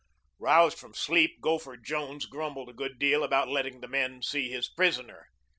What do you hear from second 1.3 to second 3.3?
Gopher Jones grumbled a good deal